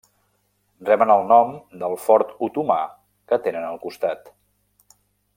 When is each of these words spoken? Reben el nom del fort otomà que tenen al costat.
Reben 0.87 1.11
el 1.15 1.25
nom 1.31 1.51
del 1.83 1.93
fort 2.05 2.33
otomà 2.49 2.77
que 3.33 3.39
tenen 3.49 3.67
al 3.69 3.77
costat. 3.87 4.33